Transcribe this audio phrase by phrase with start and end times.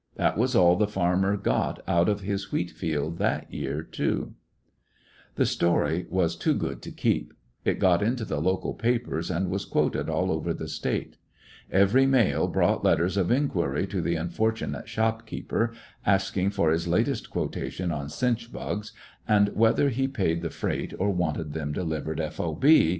[0.15, 4.33] That was all the farmer got out of his wheat field that year, too.
[4.33, 7.35] Quotations on The story was too good to keep.
[7.63, 11.17] It got '^"^"^ into the local papers, and was quoted all over the State.
[11.71, 15.71] Every mail brought letters of in quiry to the unfortunate shopkeeper,
[16.03, 18.93] asking for his latest quotation on chinch bugs,
[19.27, 22.39] and whether he paid the freight or wanted them delivered F.
[22.39, 22.55] O.
[22.55, 22.89] B.